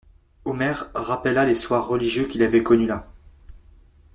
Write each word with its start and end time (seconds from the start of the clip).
Omer 0.45 0.89
rappela 0.95 1.45
les 1.45 1.53
soirs 1.53 1.87
religieux 1.87 2.25
qu'ils 2.27 2.41
avaient 2.41 2.63
connus 2.63 2.87
là. 2.87 3.05